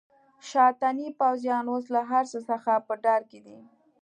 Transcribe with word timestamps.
شاتني 0.49 1.07
پوځیان 1.19 1.65
اوس 1.71 1.85
له 1.95 2.01
هرڅه 2.11 2.39
څخه 2.49 2.71
په 2.87 2.93
ډار 3.03 3.21
کې 3.29 3.39
دي. 3.45 3.57